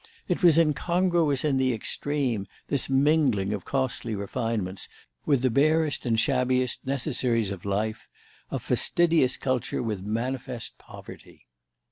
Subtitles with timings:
[0.27, 4.89] It was incongruous in the extreme, this mingling of costly refinements
[5.27, 8.09] with the barest and shabbiest necessaries of life,
[8.49, 11.45] of fastidious culture with manifest poverty.